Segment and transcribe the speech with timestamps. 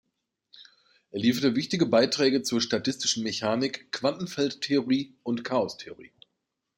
[1.11, 6.09] Er lieferte wichtige Beiträge zur Statistischen Mechanik, Quantenfeldtheorie und Chaostheorie.